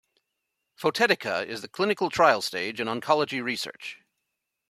Photetica 0.81 1.45
is 1.45 1.59
in 1.59 1.61
the 1.61 1.67
clinical 1.67 2.09
trial 2.09 2.41
stage 2.41 2.79
in 2.81 2.87
oncology 2.87 3.43
research. 3.43 3.99